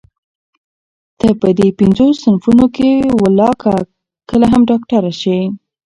[1.19, 2.65] ته په دې پينځو صنفونو
[3.23, 3.73] ولاکه
[4.29, 5.39] کله هم ډاکټره شې.